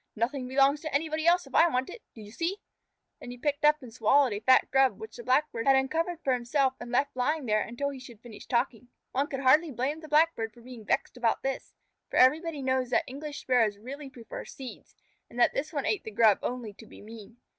[0.15, 2.01] "Nothing belongs to anybody else if I want it.
[2.15, 2.57] Do you see?"
[3.19, 6.33] Then he picked up and swallowed a fat Grub which the Blackbird had uncovered for
[6.33, 8.87] himself and left lying there until he should finish talking.
[9.11, 11.75] One could hardly blame the Blackbird for being vexed about this,
[12.09, 14.95] for everybody knows that English Sparrows really prefer seeds,
[15.29, 17.37] and that this one ate the Grub only to be mean.